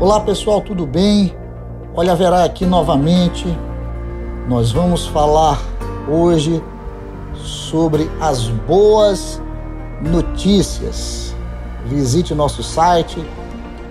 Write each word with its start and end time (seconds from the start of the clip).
Olá 0.00 0.18
pessoal, 0.18 0.62
tudo 0.62 0.86
bem? 0.86 1.36
Olha, 1.94 2.16
Verá 2.16 2.42
aqui 2.42 2.64
novamente. 2.64 3.44
Nós 4.48 4.72
vamos 4.72 5.06
falar 5.06 5.60
hoje 6.08 6.64
sobre 7.34 8.10
as 8.18 8.48
boas 8.48 9.42
notícias. 10.00 11.36
Visite 11.84 12.34
nosso 12.34 12.62
site, 12.62 13.22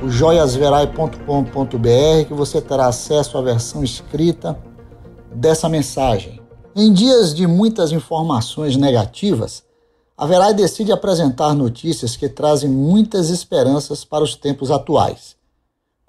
o 0.02 0.10
joiasverai.com.br, 0.10 2.28
que 2.28 2.34
você 2.34 2.60
terá 2.60 2.88
acesso 2.88 3.38
à 3.38 3.42
versão 3.44 3.84
escrita 3.84 4.58
dessa 5.32 5.70
mensagem. 5.70 6.42
Em 6.76 6.92
dias 6.92 7.36
de 7.36 7.46
muitas 7.46 7.92
informações 7.92 8.76
negativas, 8.76 9.64
a 10.18 10.26
Verai 10.26 10.56
decide 10.56 10.92
apresentar 10.92 11.54
notícias 11.54 12.16
que 12.16 12.28
trazem 12.28 12.68
muitas 12.68 13.30
esperanças 13.30 14.04
para 14.04 14.24
os 14.24 14.34
tempos 14.34 14.72
atuais. 14.72 15.38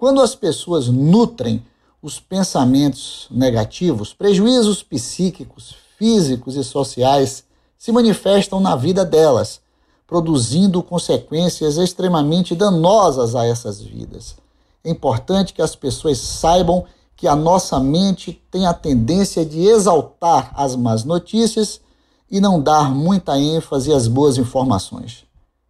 Quando 0.01 0.19
as 0.19 0.33
pessoas 0.33 0.87
nutrem 0.87 1.63
os 2.01 2.19
pensamentos 2.19 3.27
negativos, 3.29 4.11
prejuízos 4.11 4.81
psíquicos, 4.81 5.75
físicos 5.95 6.55
e 6.55 6.63
sociais 6.63 7.43
se 7.77 7.91
manifestam 7.91 8.59
na 8.59 8.75
vida 8.75 9.05
delas, 9.05 9.61
produzindo 10.07 10.81
consequências 10.81 11.77
extremamente 11.77 12.55
danosas 12.55 13.35
a 13.35 13.45
essas 13.45 13.79
vidas. 13.79 14.37
É 14.83 14.89
importante 14.89 15.53
que 15.53 15.61
as 15.61 15.75
pessoas 15.75 16.17
saibam 16.17 16.83
que 17.15 17.27
a 17.27 17.35
nossa 17.35 17.79
mente 17.79 18.41
tem 18.49 18.65
a 18.65 18.73
tendência 18.73 19.45
de 19.45 19.59
exaltar 19.67 20.51
as 20.55 20.75
más 20.75 21.03
notícias 21.03 21.79
e 22.27 22.41
não 22.41 22.59
dar 22.59 22.89
muita 22.89 23.37
ênfase 23.37 23.93
às 23.93 24.07
boas 24.07 24.39
informações. 24.39 25.25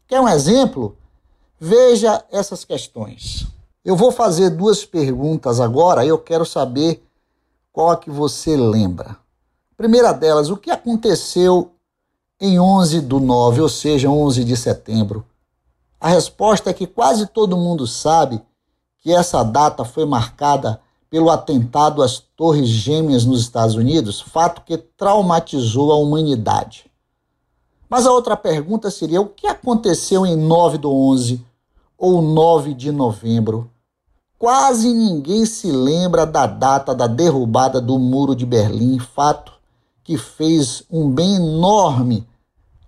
Quer 0.07 0.21
um 0.21 0.29
exemplo? 0.29 0.95
Veja 1.59 2.23
essas 2.31 2.63
questões. 2.63 3.45
Eu 3.83 3.95
vou 3.95 4.11
fazer 4.11 4.51
duas 4.51 4.85
perguntas 4.85 5.59
agora 5.59 6.05
eu 6.05 6.19
quero 6.19 6.45
saber 6.45 7.03
qual 7.73 7.91
é 7.91 7.95
que 7.95 8.11
você 8.11 8.55
lembra. 8.55 9.17
Primeira 9.75 10.11
delas, 10.11 10.51
o 10.51 10.57
que 10.57 10.69
aconteceu 10.69 11.71
em 12.39 12.59
11 12.59 13.01
do 13.01 13.19
9, 13.19 13.61
ou 13.61 13.69
seja, 13.69 14.07
11 14.07 14.43
de 14.43 14.55
setembro? 14.55 15.25
A 15.99 16.09
resposta 16.09 16.69
é 16.69 16.73
que 16.73 16.85
quase 16.85 17.25
todo 17.25 17.57
mundo 17.57 17.87
sabe 17.87 18.39
que 18.99 19.11
essa 19.11 19.41
data 19.41 19.83
foi 19.83 20.05
marcada 20.05 20.79
pelo 21.09 21.31
atentado 21.31 22.03
às 22.03 22.19
Torres 22.19 22.69
Gêmeas 22.69 23.25
nos 23.25 23.41
Estados 23.41 23.73
Unidos, 23.73 24.21
fato 24.21 24.61
que 24.61 24.77
traumatizou 24.77 25.91
a 25.91 25.95
humanidade. 25.95 26.85
Mas 27.89 28.05
a 28.05 28.11
outra 28.11 28.37
pergunta 28.37 28.91
seria: 28.91 29.19
o 29.19 29.27
que 29.27 29.47
aconteceu 29.47 30.23
em 30.23 30.37
9 30.37 30.77
do 30.77 30.91
11 30.91 31.43
ou 32.01 32.19
9 32.19 32.73
de 32.73 32.91
novembro. 32.91 33.69
Quase 34.39 34.91
ninguém 34.91 35.45
se 35.45 35.71
lembra 35.71 36.25
da 36.25 36.47
data 36.47 36.95
da 36.95 37.05
derrubada 37.05 37.79
do 37.79 37.99
Muro 37.99 38.35
de 38.35 38.43
Berlim, 38.43 38.97
fato 38.97 39.53
que 40.03 40.17
fez 40.17 40.81
um 40.89 41.11
bem 41.11 41.35
enorme 41.35 42.27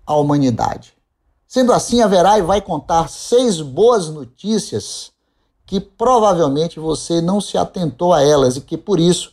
à 0.04 0.16
humanidade. 0.16 0.94
Sendo 1.46 1.72
assim, 1.72 2.02
a 2.02 2.08
Verai 2.08 2.42
vai 2.42 2.60
contar 2.60 3.08
seis 3.08 3.60
boas 3.60 4.08
notícias 4.08 5.12
que 5.64 5.78
provavelmente 5.78 6.80
você 6.80 7.20
não 7.20 7.40
se 7.40 7.56
atentou 7.56 8.12
a 8.12 8.20
elas 8.20 8.56
e 8.56 8.60
que 8.60 8.76
por 8.76 8.98
isso 8.98 9.32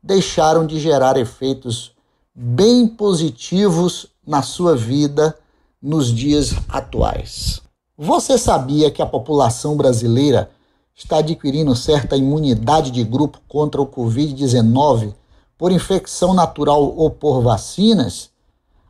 deixaram 0.00 0.64
de 0.64 0.78
gerar 0.78 1.16
efeitos 1.16 1.90
bem 2.32 2.86
positivos 2.86 4.06
na 4.24 4.40
sua 4.40 4.76
vida 4.76 5.36
nos 5.82 6.14
dias 6.14 6.54
atuais. 6.68 7.60
Você 8.02 8.38
sabia 8.38 8.90
que 8.90 9.02
a 9.02 9.06
população 9.06 9.76
brasileira 9.76 10.50
está 10.96 11.18
adquirindo 11.18 11.76
certa 11.76 12.16
imunidade 12.16 12.90
de 12.90 13.04
grupo 13.04 13.38
contra 13.46 13.78
o 13.78 13.86
Covid-19 13.86 15.12
por 15.58 15.70
infecção 15.70 16.32
natural 16.32 16.94
ou 16.96 17.10
por 17.10 17.42
vacinas? 17.42 18.30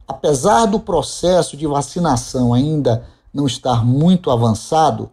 Apesar 0.06 0.66
do 0.66 0.78
processo 0.78 1.56
de 1.56 1.66
vacinação 1.66 2.54
ainda 2.54 3.04
não 3.34 3.48
estar 3.48 3.84
muito 3.84 4.30
avançado, 4.30 5.10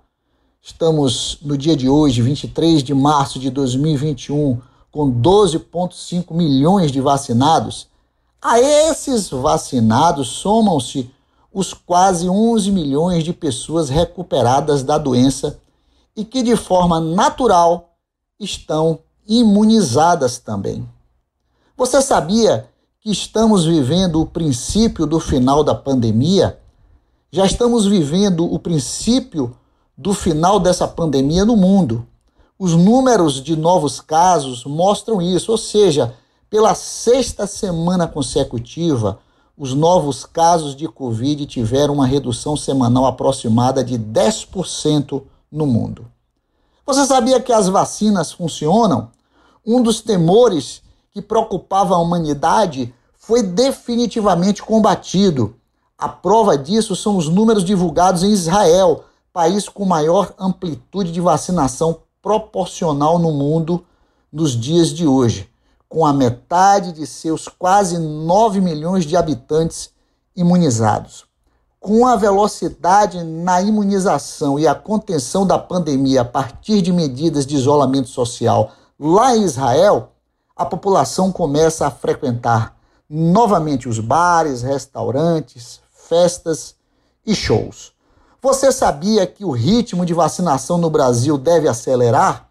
estamos 0.62 1.40
no 1.42 1.58
dia 1.58 1.76
de 1.76 1.90
hoje, 1.90 2.22
23 2.22 2.84
de 2.84 2.94
março 2.94 3.40
de 3.40 3.50
2021, 3.50 4.62
com 4.92 5.12
12,5 5.12 6.36
milhões 6.36 6.92
de 6.92 7.02
vacinados. 7.02 7.88
A 8.40 8.60
esses 8.60 9.28
vacinados 9.32 10.28
somam-se 10.28 11.10
os 11.54 11.74
quase 11.74 12.30
11 12.30 12.72
milhões 12.72 13.24
de 13.24 13.34
pessoas 13.34 13.90
recuperadas 13.90 14.84
da 14.84 14.98
doença 14.98 15.60
e 16.16 16.26
que 16.26 16.42
de 16.42 16.56
forma 16.56 17.00
natural 17.00 17.96
estão 18.40 19.00
imunizadas 19.28 20.38
também. 20.38 20.88
Você 21.76 22.02
sabia 22.02 22.68
que 23.00 23.12
estamos 23.12 23.66
vivendo 23.66 24.22
o 24.22 24.26
princípio 24.26 25.06
do 25.06 25.20
final 25.20 25.64
da 25.64 25.76
pandemia? 25.76 26.60
Já 27.32 27.46
estamos 27.46 27.86
vivendo 27.86 28.52
o 28.52 28.58
princípio 28.58 29.56
do 29.98 30.14
final 30.14 30.60
dessa 30.60 30.88
pandemia 30.88 31.46
no 31.46 31.56
mundo. 31.56 32.06
Os 32.58 32.74
números 32.74 33.42
de 33.42 33.56
novos 33.56 34.02
casos 34.02 34.66
mostram 34.66 35.22
isso, 35.22 35.52
ou 35.52 35.58
seja, 35.58 36.16
pela 36.50 36.74
sexta 36.74 37.46
semana 37.46 38.08
consecutiva, 38.08 39.20
os 39.58 39.74
novos 39.74 40.24
casos 40.24 40.76
de 40.76 40.88
Covid 40.88 41.48
tiveram 41.48 41.96
uma 41.96 42.06
redução 42.06 42.56
semanal 42.56 43.08
aproximada 43.08 43.84
de 43.84 43.98
10% 43.98 45.24
no 45.52 45.66
mundo. 45.66 46.06
Você 46.86 47.06
sabia 47.08 47.42
que 47.42 47.52
as 47.52 47.68
vacinas 47.68 48.32
funcionam? 48.32 49.10
Um 49.66 49.82
dos 49.82 50.00
temores 50.00 50.84
que 51.12 51.24
preocupava 51.24 51.96
a 51.96 51.98
humanidade 51.98 52.94
foi 53.18 53.42
definitivamente 53.42 54.62
combatido. 54.62 55.56
A 55.98 56.08
prova 56.08 56.56
disso 56.56 56.96
são 56.96 57.18
os 57.18 57.28
números 57.28 57.66
divulgados 57.66 58.22
em 58.22 58.32
Israel, 58.32 59.06
país 59.34 59.68
com 59.68 59.86
maior 59.86 60.34
amplitude 60.38 61.12
de 61.12 61.20
vacinação 61.20 61.98
proporcional 62.22 63.18
no 63.18 63.32
mundo 63.32 63.84
nos 64.32 64.52
dias 64.52 64.90
de 64.90 65.08
hoje 65.08 65.50
com 65.90 66.06
a 66.06 66.14
metade 66.14 66.92
de 66.92 67.08
seus 67.08 67.48
quase 67.48 67.98
9 67.98 68.60
milhões 68.62 69.06
de 69.06 69.16
habitantes 69.16 69.90
imunizados. 70.36 71.26
Com 71.80 72.06
a 72.06 72.16
velocidade 72.16 73.24
na 73.24 73.62
imunização 73.62 74.60
e 74.60 74.68
a 74.68 74.76
contenção 74.76 75.46
da 75.46 75.58
pandemia 75.58 76.22
a 76.22 76.26
partir 76.26 76.82
de 76.82 76.92
medidas 76.92 77.46
de 77.46 77.56
isolamento 77.56 78.10
social 78.10 78.72
lá 79.00 79.36
em 79.36 79.44
Israel, 79.44 80.12
a 80.56 80.66
população 80.66 81.32
começa 81.32 81.86
a 81.86 81.92
frequentar 81.92 82.76
novamente 83.10 83.88
os 83.88 84.00
bares, 84.00 84.64
restaurantes, 84.64 85.80
festas 85.92 86.76
e 87.26 87.36
shows. 87.36 87.94
Você 88.42 88.72
sabia 88.72 89.26
que 89.26 89.46
o 89.46 89.52
ritmo 89.52 90.06
de 90.06 90.14
vacinação 90.14 90.78
no 90.78 90.90
Brasil 90.90 91.38
deve 91.38 91.68
acelerar? 91.68 92.47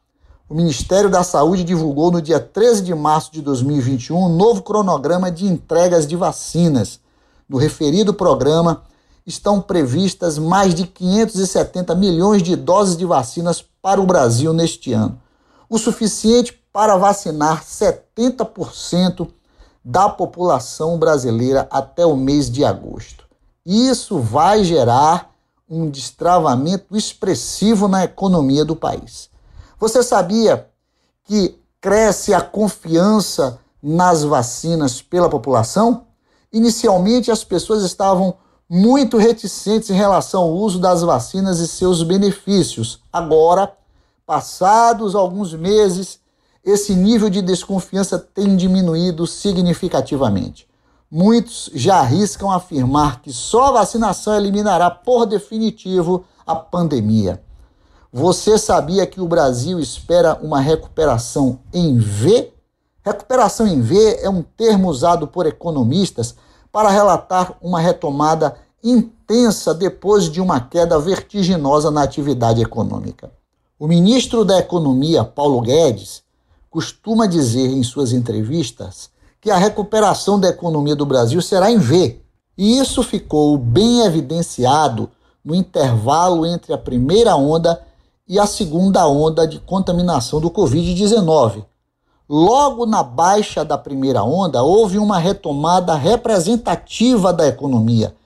O 0.49 0.55
Ministério 0.55 1.11
da 1.11 1.25
Saúde 1.25 1.65
divulgou 1.65 2.11
no 2.11 2.23
dia 2.23 2.39
13 2.39 2.83
de 2.83 2.95
março 2.95 3.33
de 3.33 3.43
2021 3.43 4.27
um 4.27 4.29
novo 4.29 4.63
cronograma 4.63 5.31
de 5.31 5.45
entregas 5.45 6.07
de 6.07 6.15
vacinas. 6.15 7.01
No 7.49 7.59
referido 7.59 8.15
programa 8.15 8.83
estão 9.27 9.61
previstas 9.61 10.39
mais 10.39 10.73
de 10.73 10.87
570 10.87 11.95
milhões 11.97 12.45
de 12.45 12.55
doses 12.55 12.97
de 12.97 13.05
vacinas 13.05 13.65
para 13.83 14.01
o 14.01 14.07
Brasil 14.07 14.53
neste 14.53 14.93
ano, 14.93 15.21
o 15.69 15.79
suficiente 15.79 16.53
para 16.73 16.97
vacinar 16.97 17.65
70% 17.65 19.29
da 19.85 20.09
população 20.09 20.97
brasileira 20.97 21.67
até 21.73 22.07
o 22.07 22.17
mês 22.17 22.49
de 22.49 22.65
agosto. 22.65 23.25
Isso 23.65 24.21
vai 24.21 24.63
gerar 24.63 25.33
um 25.69 25.91
destravamento 25.91 26.97
expressivo 26.97 27.89
na 27.89 28.05
economia 28.05 28.65
do 28.65 28.77
país. 28.77 29.29
Você 29.79 30.03
sabia 30.03 30.71
que 31.25 31.59
cresce 31.81 32.33
a 32.33 32.41
confiança 32.41 33.61
nas 33.83 34.25
vacinas 34.25 35.03
pela 35.03 35.29
população? 35.29 36.07
Inicialmente, 36.51 37.31
as 37.31 37.45
pessoas 37.45 37.83
estavam 37.83 38.35
muito 38.69 39.19
reticentes 39.19 39.91
em 39.91 39.95
relação 39.95 40.43
ao 40.43 40.53
uso 40.53 40.79
das 40.79 41.03
vacinas 41.03 41.59
e 41.59 41.69
seus 41.69 42.03
benefícios. 42.03 43.01
Agora, 43.13 43.73
passados 44.25 45.15
alguns 45.15 45.53
meses, 45.53 46.21
esse 46.65 46.95
nível 46.95 47.29
de 47.29 47.43
desconfiança 47.43 48.19
tem 48.19 48.57
diminuído 48.57 49.27
significativamente. 49.27 50.67
Muitos 51.11 51.71
já 51.75 51.99
arriscam 51.99 52.51
afirmar 52.51 53.21
que 53.21 53.33
só 53.33 53.67
a 53.67 53.73
vacinação 53.73 54.35
eliminará 54.35 54.91
por 54.91 55.27
definitivo 55.27 56.25
a 56.47 56.57
pandemia. 56.57 57.46
Você 58.19 58.57
sabia 58.57 59.07
que 59.07 59.21
o 59.21 59.29
Brasil 59.29 59.79
espera 59.79 60.41
uma 60.43 60.59
recuperação 60.59 61.59
em 61.71 61.99
V? 61.99 62.51
Recuperação 63.05 63.67
em 63.67 63.83
V 63.83 64.21
é 64.23 64.31
um 64.31 64.41
termo 64.41 64.89
usado 64.89 65.27
por 65.27 65.45
economistas 65.45 66.35
para 66.73 66.89
relatar 66.89 67.59
uma 67.61 67.79
retomada 67.79 68.57
intensa 68.83 69.75
depois 69.75 70.31
de 70.31 70.41
uma 70.41 70.59
queda 70.59 70.99
vertiginosa 70.99 71.91
na 71.91 72.05
atividade 72.05 72.63
econômica. 72.63 73.31
O 73.79 73.87
ministro 73.87 74.47
da 74.47 74.59
Economia, 74.61 75.23
Paulo 75.23 75.61
Guedes, 75.61 76.23
costuma 76.71 77.27
dizer 77.27 77.69
em 77.69 77.83
suas 77.83 78.13
entrevistas 78.13 79.11
que 79.43 79.51
a 79.51 79.59
recuperação 79.59 80.41
da 80.41 80.49
economia 80.49 80.97
do 80.97 81.05
Brasil 81.05 81.43
será 81.43 81.71
em 81.71 81.77
V. 81.77 82.19
E 82.57 82.79
isso 82.79 83.03
ficou 83.03 83.59
bem 83.59 84.07
evidenciado 84.07 85.11
no 85.45 85.55
intervalo 85.55 86.47
entre 86.47 86.73
a 86.73 86.79
primeira 86.79 87.37
onda 87.37 87.85
e 88.29 88.41
a 88.41 88.47
segunda 88.47 89.07
onda 89.07 89.47
de 89.47 89.61
contaminação 89.61 90.41
do 90.41 90.51
Covid-19. 90.51 91.65
Logo 92.29 92.85
na 92.85 93.05
baixa 93.05 93.65
da 93.65 93.79
primeira 93.79 94.25
onda, 94.25 94.63
houve 94.63 94.99
uma 94.99 95.17
retomada 95.17 95.95
representativa 95.95 97.33
da 97.33 97.47
economia, 97.47 98.17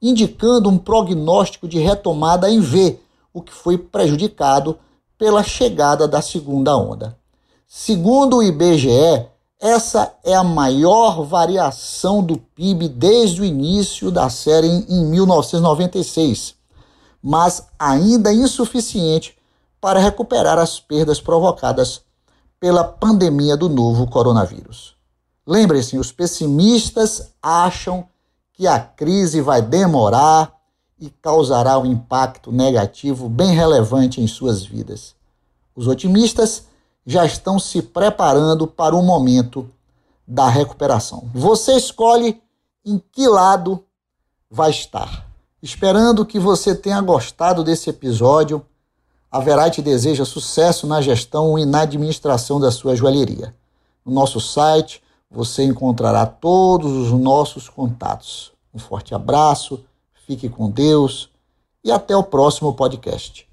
indicando 0.00 0.70
um 0.70 0.78
prognóstico 0.78 1.68
de 1.68 1.78
retomada 1.78 2.50
em 2.50 2.60
V, 2.60 2.98
o 3.34 3.42
que 3.42 3.52
foi 3.52 3.76
prejudicado 3.76 4.78
pela 5.18 5.42
chegada 5.42 6.08
da 6.08 6.22
segunda 6.22 6.74
onda. 6.74 7.18
Segundo 7.68 8.38
o 8.38 8.42
IBGE, 8.42 9.26
essa 9.60 10.14
é 10.24 10.34
a 10.34 10.42
maior 10.42 11.22
variação 11.22 12.22
do 12.22 12.38
PIB 12.38 12.88
desde 12.88 13.42
o 13.42 13.44
início 13.44 14.10
da 14.10 14.30
série 14.30 14.66
em 14.66 15.04
1996, 15.04 16.54
mas 17.22 17.66
ainda 17.78 18.32
insuficiente 18.32 19.38
para 19.80 19.98
recuperar 19.98 20.58
as 20.58 20.78
perdas 20.78 21.20
provocadas 21.20 22.02
pela 22.58 22.84
pandemia 22.84 23.56
do 23.56 23.68
novo 23.68 24.06
coronavírus. 24.06 24.94
Lembrem-se, 25.46 25.96
os 25.96 26.12
pessimistas 26.12 27.32
acham 27.42 28.06
que 28.52 28.66
a 28.66 28.78
crise 28.78 29.40
vai 29.40 29.62
demorar 29.62 30.54
e 31.00 31.08
causará 31.08 31.78
um 31.78 31.86
impacto 31.86 32.52
negativo 32.52 33.28
bem 33.28 33.54
relevante 33.54 34.20
em 34.20 34.26
suas 34.26 34.62
vidas. 34.62 35.14
Os 35.74 35.86
otimistas 35.86 36.64
já 37.06 37.24
estão 37.24 37.58
se 37.58 37.80
preparando 37.80 38.66
para 38.66 38.94
o 38.94 39.02
momento 39.02 39.68
da 40.26 40.48
recuperação. 40.48 41.28
Você 41.34 41.72
escolhe 41.72 42.40
em 42.84 43.02
que 43.10 43.26
lado 43.26 43.82
vai 44.50 44.70
estar. 44.70 45.26
Esperando 45.62 46.26
que 46.26 46.38
você 46.38 46.74
tenha 46.74 47.00
gostado 47.00 47.64
desse 47.64 47.88
episódio, 47.90 48.64
a 49.30 49.40
Verite 49.40 49.80
deseja 49.82 50.24
sucesso 50.24 50.86
na 50.86 51.00
gestão 51.00 51.58
e 51.58 51.64
na 51.64 51.82
administração 51.82 52.58
da 52.58 52.70
sua 52.70 52.96
joalheria. 52.96 53.54
No 54.04 54.12
nosso 54.12 54.40
site 54.40 55.02
você 55.30 55.62
encontrará 55.64 56.26
todos 56.26 56.90
os 56.90 57.12
nossos 57.12 57.68
contatos. 57.68 58.52
Um 58.74 58.78
forte 58.78 59.14
abraço 59.14 59.84
Fique 60.30 60.48
com 60.48 60.70
Deus 60.70 61.28
e 61.82 61.90
até 61.90 62.16
o 62.16 62.22
próximo 62.22 62.72
podcast. 62.72 63.49